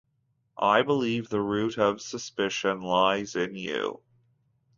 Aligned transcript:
I 0.57 0.81
believe 0.81 1.29
the 1.29 1.39
root 1.43 1.77
of 1.77 2.01
suspicion 2.01 2.81
lies 2.81 3.35
in 3.35 3.53
you. 3.55 4.01